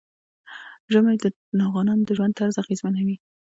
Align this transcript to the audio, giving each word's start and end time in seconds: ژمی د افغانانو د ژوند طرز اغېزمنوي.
ژمی 0.91 1.15
د 1.23 1.25
افغانانو 1.67 2.03
د 2.07 2.09
ژوند 2.17 2.33
طرز 2.39 2.55
اغېزمنوي. 2.63 3.15